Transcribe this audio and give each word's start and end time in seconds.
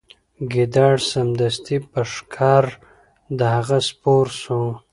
ګیدړ 0.51 0.95
سمدستي 1.11 1.77
پر 1.91 2.05
ښکر 2.13 2.65
د 3.39 3.39
هغه 3.55 3.77
سپور 3.87 4.27
سو 4.41 4.61